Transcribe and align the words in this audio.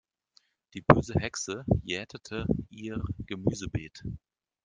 Die 0.73 0.81
böse 0.81 1.13
Hexe 1.19 1.63
jätete 1.83 2.47
ihr 2.71 3.03
Gemüsebeet. 3.27 4.01